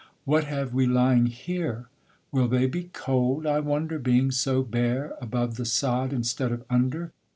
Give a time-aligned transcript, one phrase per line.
[0.25, 1.85] What have we lying here?
[2.31, 7.11] will they be cold, I wonder, being so bare, above the sod, Instead of under?